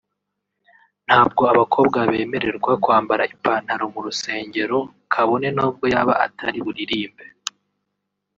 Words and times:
ntabwo 1.05 1.41
abakobwa 1.53 1.99
bemererwa 2.11 2.71
kwambara 2.83 3.23
ipantaro 3.33 3.85
mu 3.93 3.99
rusengero 4.05 4.77
kabone 5.13 5.47
n’ubwo 5.55 5.85
yaba 5.93 6.13
atari 6.25 6.59
buririmbe 6.65 7.25